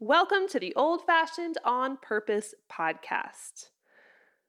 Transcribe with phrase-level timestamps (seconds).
[0.00, 3.68] Welcome to the Old Fashioned On Purpose podcast.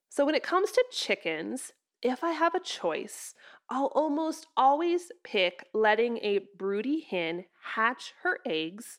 [0.09, 1.71] So, when it comes to chickens,
[2.01, 3.35] if I have a choice,
[3.69, 7.45] I'll almost always pick letting a broody hen
[7.75, 8.97] hatch her eggs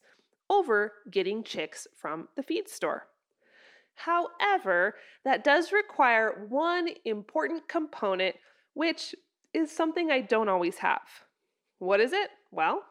[0.49, 3.09] over getting chicks from the feed store.
[3.97, 4.95] However,
[5.25, 8.37] that does require one important component,
[8.73, 9.17] which
[9.53, 11.09] is something I don't always have.
[11.81, 12.31] What is it?
[12.53, 12.85] Well,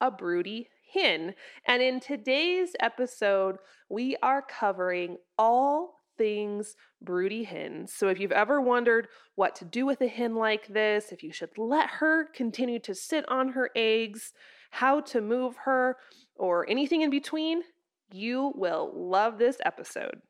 [0.00, 1.34] a broody hen.
[1.66, 3.56] And in today's episode,
[3.88, 7.92] we are covering all things broody hens.
[7.94, 11.32] So if you've ever wondered what to do with a hen like this, if you
[11.32, 14.32] should let her continue to sit on her eggs,
[14.70, 15.96] how to move her,
[16.34, 17.62] or anything in between,
[18.10, 20.20] you will love this episode.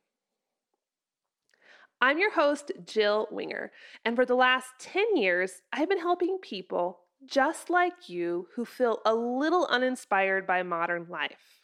[2.01, 3.73] I'm your host, Jill Winger,
[4.05, 9.01] and for the last 10 years, I've been helping people just like you who feel
[9.05, 11.63] a little uninspired by modern life.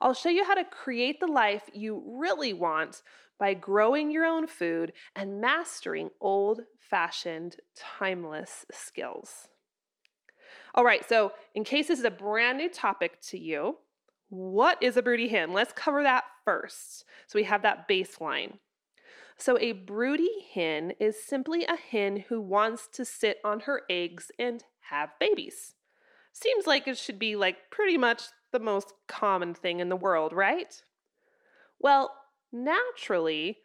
[0.00, 3.02] I'll show you how to create the life you really want
[3.38, 9.48] by growing your own food and mastering old fashioned, timeless skills.
[10.74, 13.78] All right, so in case this is a brand new topic to you,
[14.28, 15.52] what is a broody hen?
[15.52, 17.04] Let's cover that first.
[17.26, 18.58] So we have that baseline.
[19.38, 24.30] So, a broody hen is simply a hen who wants to sit on her eggs
[24.38, 25.74] and have babies.
[26.32, 30.32] Seems like it should be like pretty much the most common thing in the world,
[30.32, 30.82] right?
[31.78, 32.12] Well,
[32.52, 33.58] naturally,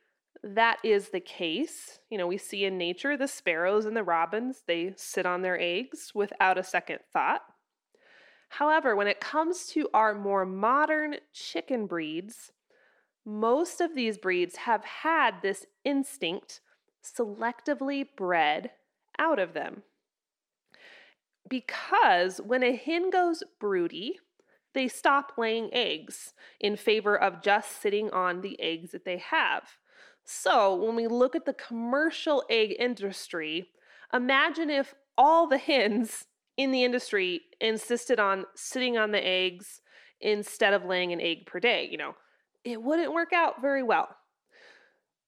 [0.43, 1.99] that is the case.
[2.09, 5.59] You know, we see in nature the sparrows and the robins, they sit on their
[5.59, 7.41] eggs without a second thought.
[8.49, 12.51] However, when it comes to our more modern chicken breeds,
[13.25, 16.59] most of these breeds have had this instinct
[17.03, 18.71] selectively bred
[19.17, 19.83] out of them.
[21.49, 24.19] Because when a hen goes broody,
[24.73, 29.63] they stop laying eggs in favor of just sitting on the eggs that they have.
[30.23, 33.69] So, when we look at the commercial egg industry,
[34.13, 36.25] imagine if all the hens
[36.57, 39.81] in the industry insisted on sitting on the eggs
[40.21, 41.87] instead of laying an egg per day.
[41.91, 42.15] You know,
[42.63, 44.15] it wouldn't work out very well.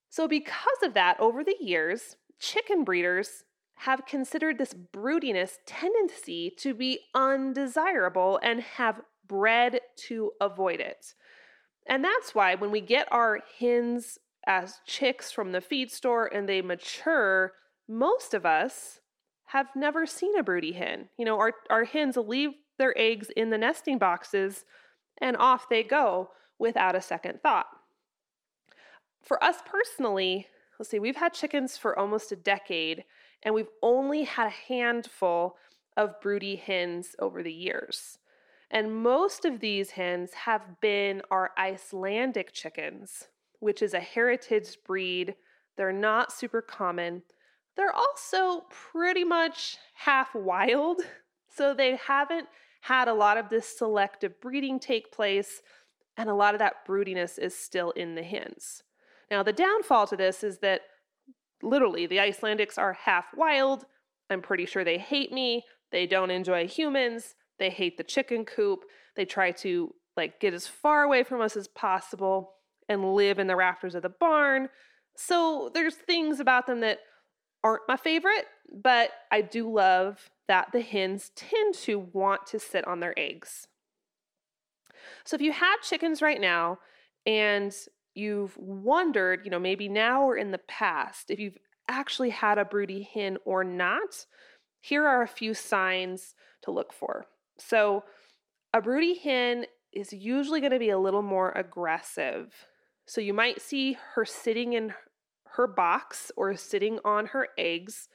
[0.09, 3.43] So, because of that, over the years, chicken breeders
[3.75, 11.13] have considered this broodiness tendency to be undesirable and have bred to avoid it.
[11.87, 16.47] And that's why when we get our hens as chicks from the feed store and
[16.47, 17.53] they mature,
[17.87, 18.99] most of us
[19.45, 21.09] have never seen a broody hen.
[21.17, 24.65] You know, our, our hens leave their eggs in the nesting boxes
[25.21, 27.67] and off they go without a second thought.
[29.21, 30.47] For us personally,
[30.79, 33.05] let's see, we've had chickens for almost a decade
[33.43, 35.57] and we've only had a handful
[35.95, 38.17] of broody hens over the years.
[38.71, 43.27] And most of these hens have been our Icelandic chickens,
[43.59, 45.35] which is a heritage breed.
[45.77, 47.21] They're not super common.
[47.75, 51.01] They're also pretty much half wild,
[51.55, 52.47] so they haven't
[52.81, 55.61] had a lot of this selective breeding take place,
[56.17, 58.83] and a lot of that broodiness is still in the hens.
[59.31, 60.81] Now, the downfall to this is that
[61.63, 63.85] literally the Icelandics are half wild.
[64.29, 65.63] I'm pretty sure they hate me.
[65.91, 67.35] They don't enjoy humans.
[67.59, 68.85] They hate the chicken coop.
[69.15, 72.53] They try to like get as far away from us as possible
[72.89, 74.69] and live in the rafters of the barn.
[75.15, 76.99] So there's things about them that
[77.63, 82.85] aren't my favorite, but I do love that the hens tend to want to sit
[82.87, 83.67] on their eggs.
[85.23, 86.79] So if you have chickens right now
[87.25, 87.73] and
[88.15, 91.57] you've wondered, you know, maybe now or in the past, if you've
[91.87, 94.25] actually had a broody hen or not,
[94.81, 97.25] here are a few signs to look for.
[97.57, 98.03] So,
[98.73, 102.53] a broody hen is usually going to be a little more aggressive.
[103.05, 104.93] So, you might see her sitting in
[105.51, 108.09] her box or sitting on her eggs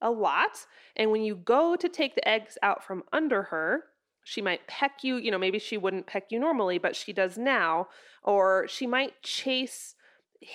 [0.00, 0.66] a lot.
[0.96, 3.84] And when you go to take the eggs out from under her,
[4.30, 5.16] she might peck you.
[5.16, 7.88] You know, maybe she wouldn't peck you normally, but she does now.
[8.22, 9.96] Or she might chase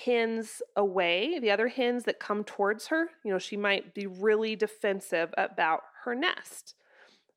[0.04, 3.10] hens away, the other hens that come towards her.
[3.22, 6.74] You know, she might be really defensive about her nest.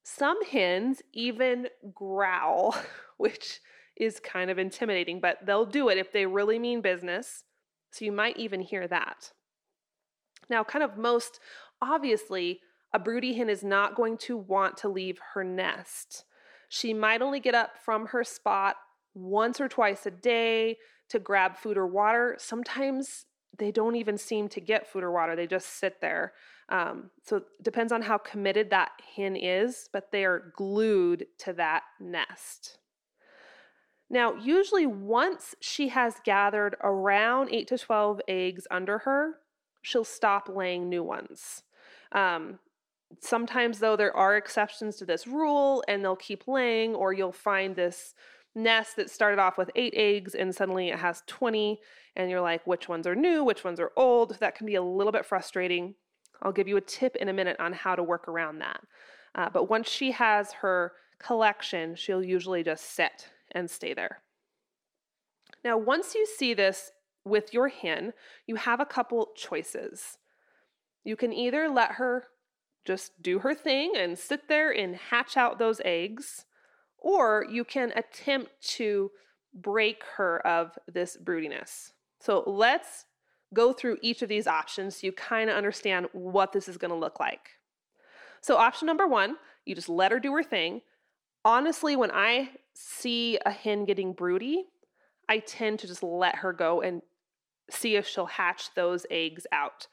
[0.03, 2.73] Some hens even growl,
[3.17, 3.59] which
[3.97, 7.43] is kind of intimidating, but they'll do it if they really mean business.
[7.91, 9.33] So you might even hear that.
[10.49, 11.41] Now, kind of most
[11.81, 12.61] obviously,
[12.93, 16.23] a broody hen is not going to want to leave her nest.
[16.69, 18.77] She might only get up from her spot
[19.13, 20.77] once or twice a day
[21.09, 22.35] to grab food or water.
[22.39, 23.25] Sometimes
[23.57, 26.33] they don't even seem to get food or water, they just sit there.
[26.69, 31.53] Um, so it depends on how committed that hen is, but they are glued to
[31.53, 32.77] that nest.
[34.09, 39.35] Now, usually once she has gathered around 8 to 12 eggs under her,
[39.81, 41.63] she'll stop laying new ones.
[42.11, 42.59] Um,
[43.19, 47.75] sometimes, though, there are exceptions to this rule and they'll keep laying, or you'll find
[47.75, 48.13] this
[48.55, 51.79] nest that started off with eight eggs and suddenly it has 20,
[52.15, 54.37] and you're like, which ones are new, which ones are old?
[54.39, 55.95] That can be a little bit frustrating.
[56.41, 58.81] I'll give you a tip in a minute on how to work around that.
[59.35, 64.21] Uh, but once she has her collection, she'll usually just sit and stay there.
[65.63, 66.91] Now, once you see this
[67.25, 68.13] with your hen,
[68.47, 70.17] you have a couple choices.
[71.03, 72.25] You can either let her
[72.85, 76.45] just do her thing and sit there and hatch out those eggs,
[76.97, 79.11] or you can attempt to
[79.53, 81.91] break her of this broodiness.
[82.19, 83.05] So let's
[83.53, 86.91] go through each of these options so you kind of understand what this is going
[86.91, 87.51] to look like.
[88.41, 89.35] So, option number one,
[89.65, 90.81] you just let her do her thing.
[91.43, 94.65] Honestly, when I see a hen getting broody,
[95.27, 97.01] I tend to just let her go and
[97.69, 99.87] see if she'll hatch those eggs out.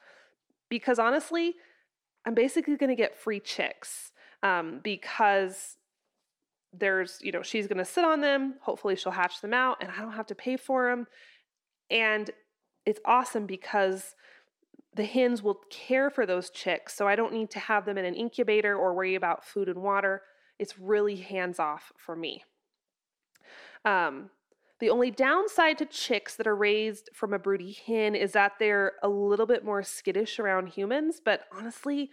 [0.69, 1.55] Because honestly,
[2.27, 4.11] I'm basically going to get free chicks
[4.43, 5.77] um, because
[6.73, 8.55] there's, you know, she's going to sit on them.
[8.61, 11.07] Hopefully, she'll hatch them out and I don't have to pay for them.
[11.89, 12.29] And
[12.85, 14.13] it's awesome because
[14.93, 16.93] the hens will care for those chicks.
[16.93, 19.81] So I don't need to have them in an incubator or worry about food and
[19.81, 20.21] water.
[20.59, 22.43] It's really hands off for me.
[23.85, 24.31] Um,
[24.79, 28.93] the only downside to chicks that are raised from a broody hen is that they're
[29.01, 31.19] a little bit more skittish around humans.
[31.23, 32.11] But honestly,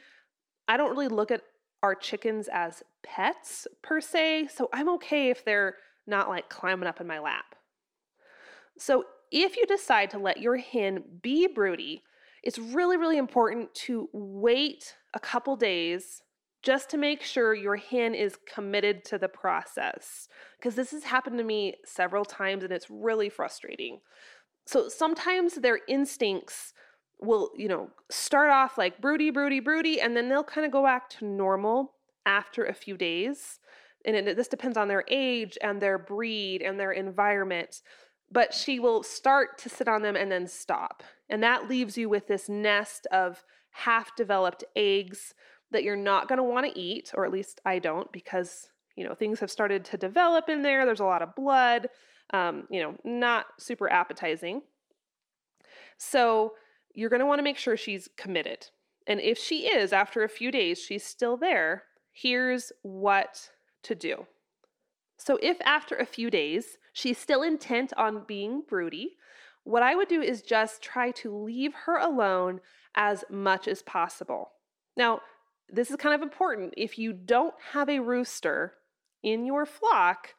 [0.66, 1.42] I don't really look at
[1.82, 4.48] our chickens as pets per se.
[4.54, 5.76] So I'm okay if they're
[6.06, 7.54] not like climbing up in my lap.
[8.78, 12.02] So if you decide to let your hen be broody,
[12.42, 16.22] it's really, really important to wait a couple days
[16.64, 20.28] just to make sure your hen is committed to the process.
[20.58, 24.00] Because this has happened to me several times and it's really frustrating.
[24.66, 26.72] So sometimes their instincts
[27.20, 30.82] will, you know, start off like broody, broody, broody, and then they'll kind of go
[30.82, 31.92] back to normal
[32.24, 33.60] after a few days.
[34.06, 37.82] And it, this depends on their age and their breed and their environment.
[38.32, 41.02] But she will start to sit on them and then stop.
[41.28, 45.34] And that leaves you with this nest of half developed eggs
[45.70, 49.04] that you're not going to want to eat, or at least I don't, because you
[49.04, 50.84] know things have started to develop in there.
[50.84, 51.88] There's a lot of blood,
[52.32, 54.62] um, you know, not super appetizing.
[55.96, 56.54] So
[56.94, 58.66] you're going to want to make sure she's committed.
[59.06, 63.50] And if she is, after a few days, she's still there, here's what
[63.82, 64.26] to do.
[65.16, 69.16] So, if after a few days she's still intent on being broody,
[69.64, 72.60] what I would do is just try to leave her alone
[72.94, 74.52] as much as possible.
[74.96, 75.20] Now,
[75.68, 76.74] this is kind of important.
[76.76, 78.74] If you don't have a rooster
[79.22, 80.34] in your flock,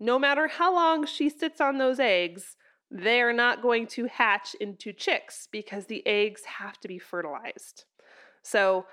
[0.00, 2.56] no matter how long she sits on those eggs,
[2.90, 7.84] they're not going to hatch into chicks because the eggs have to be fertilized.
[8.42, 8.86] So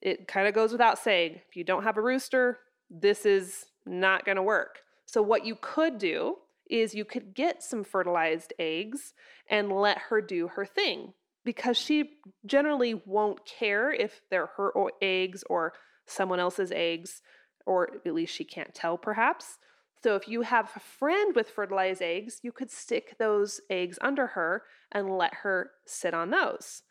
[0.00, 2.58] it kind of goes without saying if you don't have a rooster,
[2.90, 4.80] this is not going to work.
[5.06, 6.36] So, what you could do
[6.68, 9.14] is you could get some fertilized eggs
[9.48, 11.12] and let her do her thing
[11.46, 12.10] because she
[12.44, 15.72] generally won't care if they're her eggs or
[16.04, 17.22] someone else's eggs,
[17.64, 19.58] or at least she can't tell perhaps.
[20.02, 24.26] So if you have a friend with fertilized eggs, you could stick those eggs under
[24.28, 26.82] her and let her sit on those.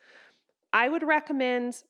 [0.71, 1.83] I would recommend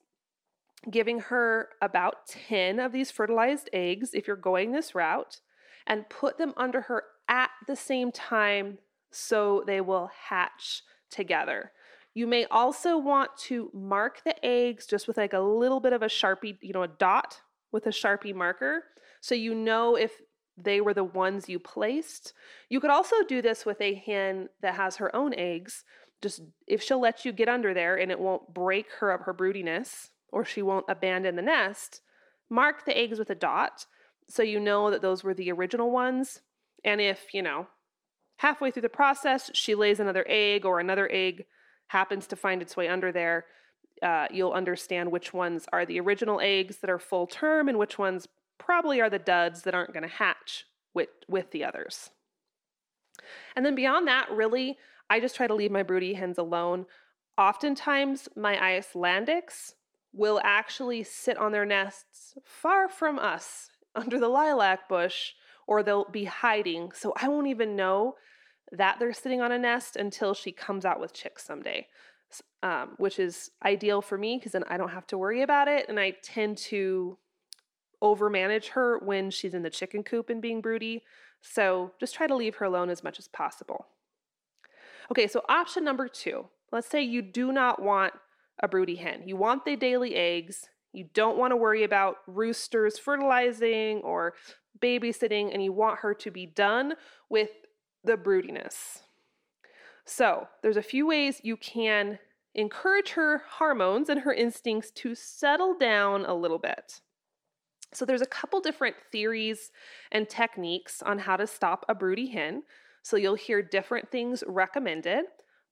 [0.90, 5.40] giving her about 10 of these fertilized eggs if you're going this route
[5.86, 8.78] and put them under her at the same time
[9.12, 11.70] so they will hatch together.
[12.16, 16.00] You may also want to mark the eggs just with like a little bit of
[16.00, 17.42] a Sharpie, you know, a dot
[17.72, 18.84] with a Sharpie marker
[19.20, 20.12] so you know if
[20.56, 22.32] they were the ones you placed.
[22.70, 25.84] You could also do this with a hen that has her own eggs.
[26.22, 29.34] Just if she'll let you get under there and it won't break her of her
[29.34, 32.00] broodiness or she won't abandon the nest,
[32.48, 33.84] mark the eggs with a dot
[34.26, 36.40] so you know that those were the original ones.
[36.82, 37.66] And if, you know,
[38.38, 41.44] halfway through the process she lays another egg or another egg
[41.88, 43.46] happens to find its way under there,
[44.02, 47.98] uh, you'll understand which ones are the original eggs that are full term and which
[47.98, 48.28] ones
[48.58, 50.64] probably are the duds that aren't going to hatch
[50.94, 52.10] with, with the others.
[53.54, 54.78] And then beyond that, really,
[55.08, 56.86] I just try to leave my broody hens alone.
[57.38, 59.74] Oftentimes, my Icelandics
[60.12, 65.32] will actually sit on their nests far from us under the lilac bush,
[65.66, 66.92] or they'll be hiding.
[66.92, 68.14] So I won't even know
[68.72, 71.86] that they're sitting on a nest until she comes out with chicks someday,
[72.62, 75.86] um, which is ideal for me because then I don't have to worry about it.
[75.88, 77.18] And I tend to
[78.02, 81.02] overmanage her when she's in the chicken coop and being broody.
[81.40, 83.86] So just try to leave her alone as much as possible.
[85.10, 86.46] Okay, so option number two.
[86.72, 88.14] Let's say you do not want
[88.60, 89.22] a broody hen.
[89.26, 90.68] You want the daily eggs.
[90.92, 94.34] You don't want to worry about roosters fertilizing or
[94.80, 96.94] babysitting, and you want her to be done
[97.28, 97.50] with
[98.06, 99.02] the broodiness.
[100.04, 102.18] So, there's a few ways you can
[102.54, 107.00] encourage her hormones and her instincts to settle down a little bit.
[107.92, 109.72] So, there's a couple different theories
[110.12, 112.62] and techniques on how to stop a broody hen.
[113.02, 115.24] So, you'll hear different things recommended,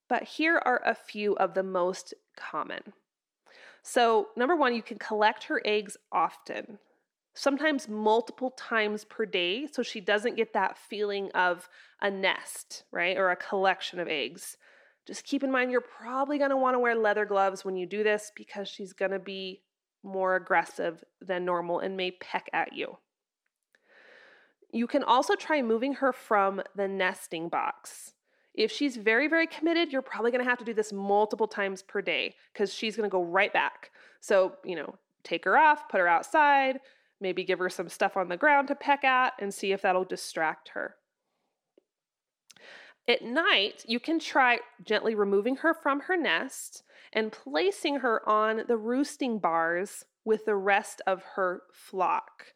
[0.09, 2.93] but here are a few of the most common.
[3.83, 6.79] So, number one, you can collect her eggs often
[7.35, 11.69] sometimes multiple times per day so she doesn't get that feeling of
[12.01, 13.17] a nest, right?
[13.17, 14.57] Or a collection of eggs.
[15.07, 17.87] Just keep in mind you're probably going to want to wear leather gloves when you
[17.87, 19.63] do this because she's going to be
[20.03, 22.99] more aggressive than normal and may peck at you.
[24.73, 28.13] You can also try moving her from the nesting box.
[28.55, 32.01] If she's very, very committed, you're probably to have to do this multiple times per
[32.01, 33.91] day because she's to go right back.
[34.21, 36.79] So, you know, take her off, put her outside,
[37.21, 40.05] Maybe give her some stuff on the ground to peck at and see if that'll
[40.05, 40.97] distract her.
[43.07, 48.63] At night, you can try gently removing her from her nest and placing her on
[48.67, 52.55] the roosting bars with the rest of her flock.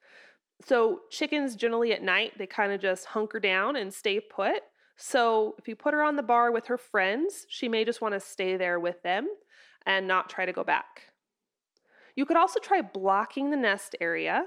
[0.64, 4.62] So, chickens generally at night, they kind of just hunker down and stay put.
[4.96, 8.14] So, if you put her on the bar with her friends, she may just want
[8.14, 9.28] to stay there with them
[9.86, 11.12] and not try to go back.
[12.18, 14.46] You could also try blocking the nest area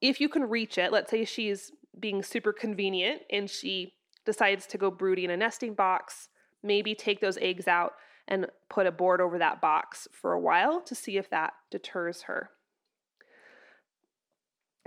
[0.00, 3.94] if you can reach it, let's say she's being super convenient and she
[4.24, 6.28] decides to go broody in a nesting box,
[6.62, 7.94] maybe take those eggs out
[8.28, 12.22] and put a board over that box for a while to see if that deters
[12.22, 12.50] her.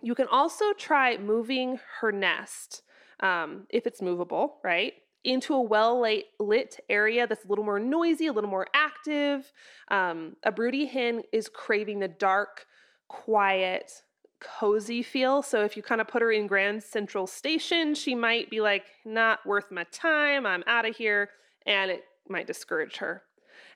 [0.01, 2.81] You can also try moving her nest,
[3.19, 6.05] um, if it's movable, right, into a well
[6.39, 9.51] lit area that's a little more noisy, a little more active.
[9.89, 12.65] Um, a broody hen is craving the dark,
[13.07, 13.91] quiet,
[14.39, 15.41] cozy feel.
[15.41, 18.85] So if you kind of put her in Grand Central Station, she might be like,
[19.05, 21.29] not worth my time, I'm out of here,
[21.65, 23.21] and it might discourage her.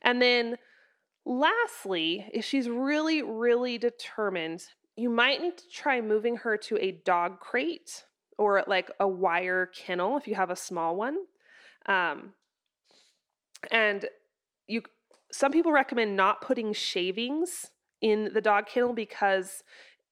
[0.01, 0.57] And then
[1.25, 4.63] lastly, if she's really, really determined,
[4.95, 8.05] you might need to try moving her to a dog crate
[8.37, 11.17] or like a wire kennel if you have a small one.
[11.87, 12.33] Um,
[13.71, 14.05] and
[14.67, 14.81] you
[15.31, 19.63] some people recommend not putting shavings in the dog kennel because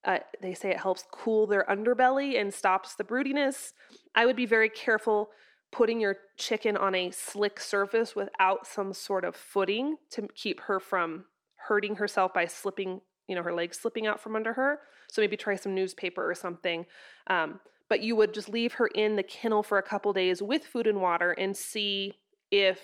[0.06, 3.74] uh, they say it helps cool their underbelly and stops the broodiness.
[4.16, 5.30] I would be very careful
[5.72, 10.80] putting your chicken on a slick surface without some sort of footing to keep her
[10.80, 11.26] from
[11.56, 14.80] hurting herself by slipping, you know, her legs slipping out from under her.
[15.10, 16.86] So maybe try some newspaper or something.
[17.28, 17.60] Um,
[17.90, 20.88] but you would just leave her in the kennel for a couple days with food
[20.88, 22.14] and water and see
[22.52, 22.80] if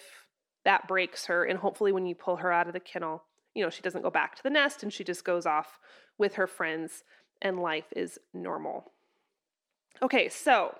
[0.66, 1.44] that breaks her.
[1.44, 4.10] And hopefully, when you pull her out of the kennel, you know, she doesn't go
[4.10, 5.80] back to the nest and she just goes off
[6.18, 7.04] with her friends
[7.42, 8.92] and life is normal.
[10.02, 10.76] Okay, so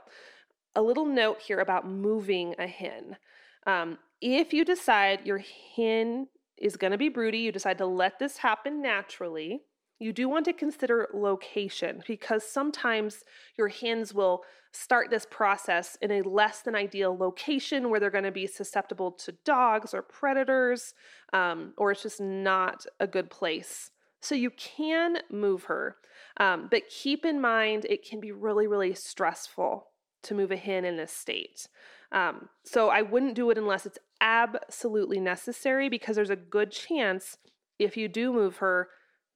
[0.76, 3.18] a little note here about moving a hen.
[3.66, 5.42] Um, if you decide your
[5.76, 9.62] hen is going to be broody, you decide to let this happen naturally,
[10.00, 13.24] you do want to consider location because sometimes
[13.58, 18.24] your hens will start this process in a less than ideal location where they're going
[18.24, 20.94] to be susceptible to dogs or predators,
[21.34, 23.92] um, or it's just not a good place.
[24.22, 25.98] So you can move her,
[26.38, 29.88] um, but keep in mind it can be really, really stressful
[30.24, 31.68] to move a hen in this state.
[32.12, 37.38] Um, so I wouldn't do it unless it's absolutely necessary because there's a good chance
[37.78, 38.90] if you do move her,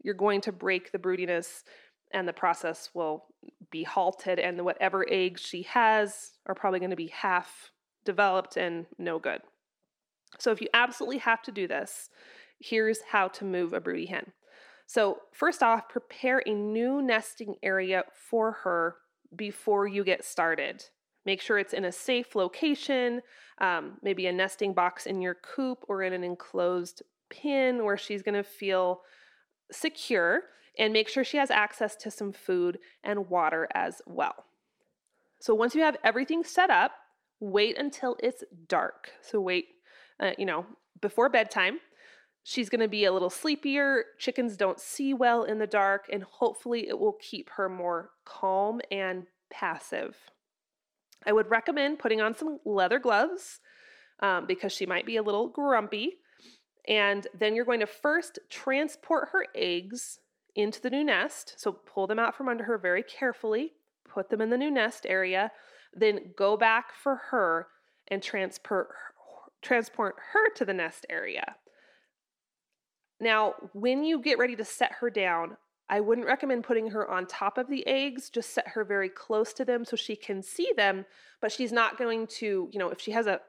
[0.04, 1.64] you're going to break the broodiness
[2.14, 3.26] and the process will
[3.72, 7.72] be halted and whatever eggs she has are probably going to be half
[8.06, 9.42] developed and no good.
[10.40, 12.10] So if you absolutely have to do this,
[12.60, 14.32] here's how to move a broody hen.
[14.86, 18.98] So, first off, prepare a new nesting area for her
[19.36, 20.84] before you get started.
[21.26, 23.22] Make sure it's in a safe location,
[23.60, 28.22] um, maybe a nesting box in your coop or in an enclosed pen where she's
[28.22, 29.02] going to feel
[29.72, 30.44] secure
[30.78, 34.46] and make sure she has access to some food and water as well.
[35.40, 36.94] So once you have everything set up,
[37.40, 39.12] wait until it's dark.
[39.22, 39.66] So wait,
[40.20, 40.66] uh, you know,
[41.02, 41.80] before bedtime.
[42.46, 44.04] She's going to be a little sleepier.
[44.20, 48.82] Chickens don't see well in the dark, and hopefully, it will keep her more calm
[48.92, 50.18] and passive.
[51.26, 53.62] I would recommend putting on some leather gloves
[54.20, 56.16] um, because she might be a little grumpy.
[56.88, 60.20] And then you're going to first transport her eggs
[60.56, 61.56] into the new nest.
[61.58, 63.74] So pull them out from under her very carefully,
[64.08, 65.52] put them in the new nest area.
[65.96, 67.68] then go back for her
[68.08, 68.90] and transport
[69.62, 71.56] transport her to the nest area.
[73.20, 75.56] Now, when you get ready to set her down,
[75.90, 78.30] I wouldn't recommend putting her on top of the eggs.
[78.30, 81.06] Just set her very close to them so she can see them,
[81.40, 83.40] but she's not going to, you know, if she has a,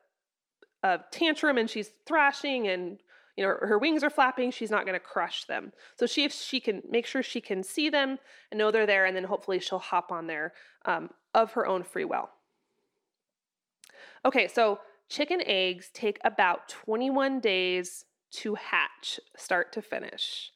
[0.83, 2.99] a tantrum and she's thrashing and
[3.37, 5.73] you know her wings are flapping she's not going to crush them.
[5.97, 8.19] So she if she can make sure she can see them
[8.50, 10.53] and know they're there and then hopefully she'll hop on there
[10.85, 12.31] um, of her own free will.
[14.25, 20.50] Okay so chicken eggs take about 21 days to hatch start to finish.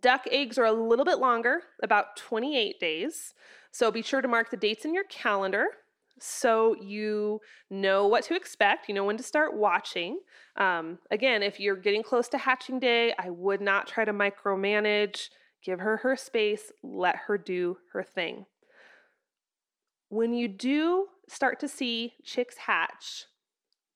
[0.00, 3.34] Duck eggs are a little bit longer about 28 days.
[3.72, 5.66] So be sure to mark the dates in your calendar
[6.18, 7.40] so you
[7.70, 10.20] know what to expect, you know when to start watching.
[10.56, 15.28] Um, again, if you're getting close to hatching day, I would not try to micromanage.
[15.64, 18.46] Give her her space, let her do her thing.
[20.08, 23.26] When you do start to see chicks hatch,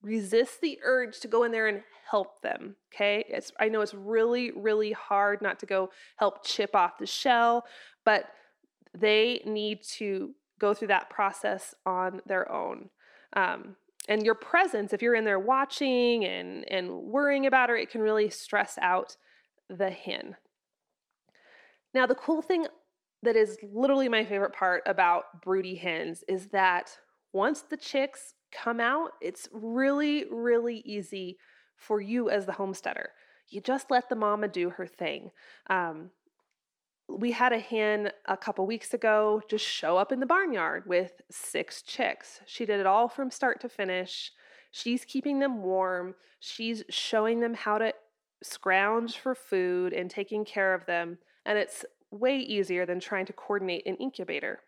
[0.01, 2.77] resist the urge to go in there and help them.
[2.95, 3.25] Okay.
[3.29, 7.67] It's, I know it's really, really hard not to go help chip off the shell,
[8.05, 8.27] but
[8.97, 12.91] they need to go through that process on their own.
[13.35, 13.77] Um,
[14.09, 18.01] and your presence, if you're in there watching and, and worrying about her, it can
[18.01, 19.17] really stress out
[19.69, 20.37] the hen.
[21.93, 22.67] Now, the cool thing
[23.23, 26.99] that is literally my favorite part about broody hens is that
[27.33, 31.37] once the chicks come out, it's really, really easy
[31.77, 33.11] for you as the homesteader.
[33.49, 35.31] You just let the mama do her thing.
[35.69, 36.11] Um,
[37.09, 41.23] we had a hen a couple weeks ago just show up in the barnyard with
[41.31, 42.41] six chicks.
[42.47, 44.33] She did it all from start to finish.
[44.71, 46.15] She's keeping them warm.
[46.41, 47.95] She's showing them how to
[48.43, 51.19] scrounge for food and taking care of them.
[51.45, 54.61] And it's way easier than trying to coordinate an incubator.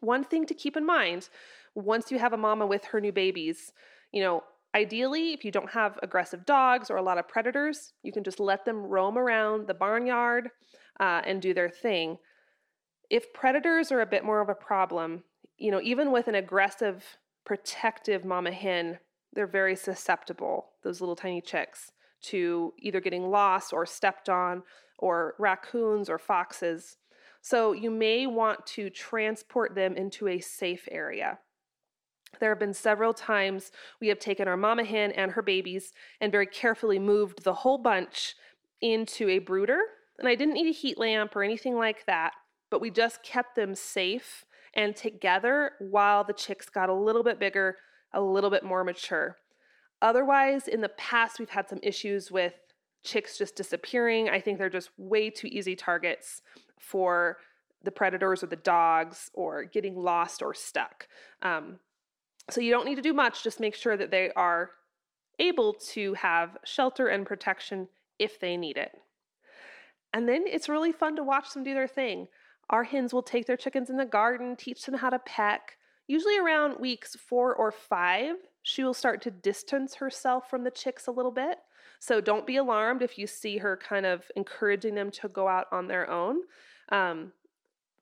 [0.00, 1.28] One thing to keep in mind
[1.74, 3.72] once you have a mama with her new babies,
[4.12, 4.44] you know,
[4.74, 8.40] ideally, if you don't have aggressive dogs or a lot of predators, you can just
[8.40, 10.50] let them roam around the barnyard
[11.00, 12.18] uh, and do their thing.
[13.10, 15.24] If predators are a bit more of a problem,
[15.56, 17.04] you know, even with an aggressive,
[17.44, 18.98] protective mama hen,
[19.32, 24.62] they're very susceptible, those little tiny chicks, to either getting lost or stepped on,
[24.98, 26.96] or raccoons or foxes.
[27.40, 31.38] So you may want to transport them into a safe area.
[32.40, 36.30] There have been several times we have taken our mama hen and her babies and
[36.30, 38.34] very carefully moved the whole bunch
[38.80, 39.80] into a brooder
[40.18, 42.32] and I didn't need a heat lamp or anything like that,
[42.70, 47.38] but we just kept them safe and together while the chicks got a little bit
[47.38, 47.76] bigger,
[48.12, 49.36] a little bit more mature.
[50.02, 52.54] Otherwise, in the past, we've had some issues with
[53.02, 54.28] chicks just disappearing.
[54.28, 56.42] I think they're just way too easy targets
[56.78, 57.38] for
[57.82, 61.08] the predators or the dogs or getting lost or stuck.
[61.42, 61.78] Um,
[62.50, 64.70] so you don't need to do much, just make sure that they are
[65.38, 68.92] able to have shelter and protection if they need it.
[70.12, 72.28] And then it's really fun to watch them do their thing.
[72.70, 75.76] Our hens will take their chickens in the garden, teach them how to peck.
[76.06, 81.06] Usually around weeks four or five, she will start to distance herself from the chicks
[81.06, 81.58] a little bit.
[82.00, 85.66] So don't be alarmed if you see her kind of encouraging them to go out
[85.72, 86.36] on their own.
[86.90, 87.32] Um,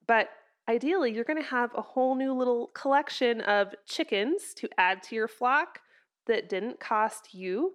[0.06, 0.28] but
[0.68, 5.14] ideally, you're going to have a whole new little collection of chickens to add to
[5.14, 5.80] your flock
[6.26, 7.74] that didn't cost you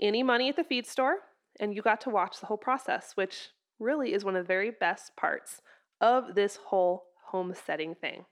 [0.00, 1.18] any money at the feed store.
[1.60, 4.70] And you got to watch the whole process, which really is one of the very
[4.70, 5.60] best parts
[6.00, 8.24] of this whole homesteading thing.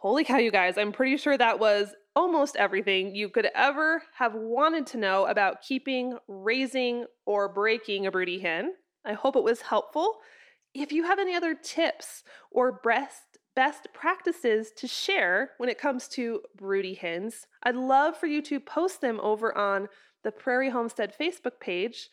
[0.00, 4.34] Holy cow, you guys, I'm pretty sure that was almost everything you could ever have
[4.34, 8.72] wanted to know about keeping, raising, or breaking a broody hen.
[9.04, 10.16] I hope it was helpful.
[10.74, 16.08] If you have any other tips or best, best practices to share when it comes
[16.08, 19.88] to broody hens, I'd love for you to post them over on
[20.24, 22.08] the Prairie Homestead Facebook page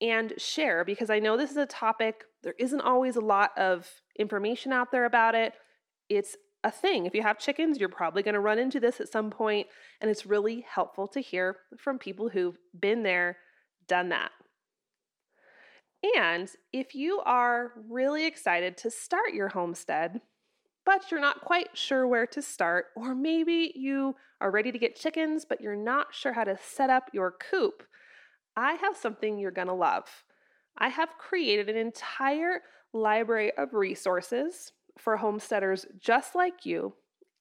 [0.00, 3.88] and share because I know this is a topic, there isn't always a lot of
[4.18, 5.54] information out there about it.
[6.08, 7.06] It's a thing.
[7.06, 9.66] If you have chickens, you're probably going to run into this at some point,
[10.00, 13.36] and it's really helpful to hear from people who've been there,
[13.86, 14.30] done that.
[16.16, 20.20] And if you are really excited to start your homestead,
[20.84, 24.96] but you're not quite sure where to start, or maybe you are ready to get
[24.96, 27.82] chickens, but you're not sure how to set up your coop,
[28.56, 30.24] I have something you're going to love.
[30.78, 32.62] I have created an entire
[32.92, 36.94] library of resources for homesteaders just like you,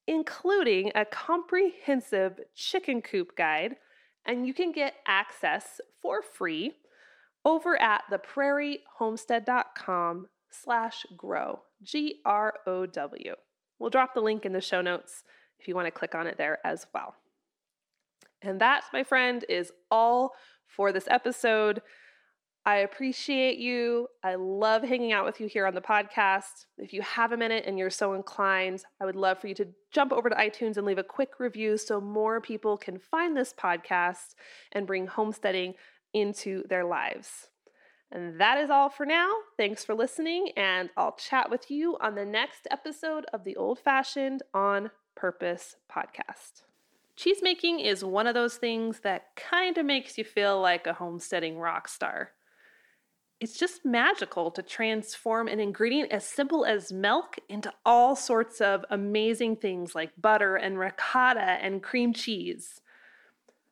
[0.08, 3.76] including a comprehensive chicken coop guide,
[4.26, 6.73] and you can get access for free
[7.45, 13.36] over at theprairiehomestead.com slash grow, G-R-O-W.
[13.80, 15.23] We'll drop the link in the show notes
[15.60, 17.15] if you want to click on it there as well.
[18.41, 20.34] And that, my friend, is all
[20.67, 21.82] for this episode.
[22.65, 24.08] I appreciate you.
[24.23, 26.65] I love hanging out with you here on the podcast.
[26.78, 29.67] If you have a minute and you're so inclined, I would love for you to
[29.91, 33.54] jump over to iTunes and leave a quick review so more people can find this
[33.54, 34.36] podcast
[34.71, 35.73] and bring homesteading
[36.13, 37.49] into their lives.
[38.12, 39.30] And that is all for now.
[39.58, 43.80] Thanks for listening, and I'll chat with you on the next episode of the Old
[43.80, 46.62] Fashioned on Purpose podcast.
[47.17, 51.60] Cheesemaking is one of those things that kind of makes you feel like a homesteading
[51.60, 52.32] rock star.
[53.39, 58.86] It's just magical to transform an ingredient as simple as milk into all sorts of
[58.89, 62.82] amazing things like butter and ricotta and cream cheese.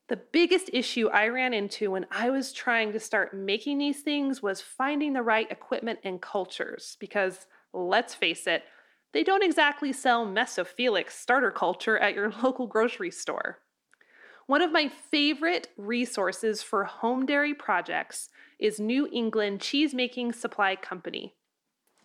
[0.08, 4.42] The biggest issue I ran into when I was trying to start making these things
[4.42, 8.64] was finding the right equipment and cultures because, let's face it,
[9.12, 13.58] they don't exactly sell mesophilic starter culture at your local grocery store.
[14.46, 21.34] One of my favorite resources for home dairy projects is New England Cheesemaking Supply Company.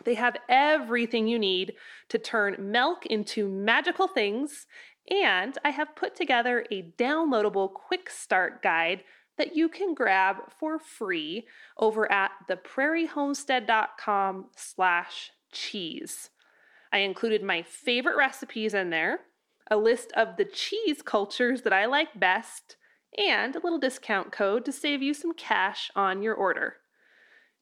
[0.03, 1.73] They have everything you need
[2.09, 4.67] to turn milk into magical things
[5.09, 9.03] and I have put together a downloadable quick start guide
[9.37, 16.29] that you can grab for free over at theprairiehomestead.com slash cheese.
[16.91, 19.21] I included my favorite recipes in there,
[19.69, 22.77] a list of the cheese cultures that I like best,
[23.17, 26.77] and a little discount code to save you some cash on your order.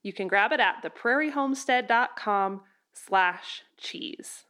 [0.03, 2.61] You can grab it at theprairiehomestead.com
[2.93, 4.43] slash cheese.